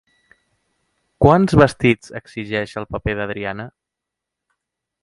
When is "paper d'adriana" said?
2.97-3.71